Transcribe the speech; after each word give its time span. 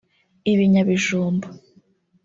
ibinyabijumba 0.51 1.47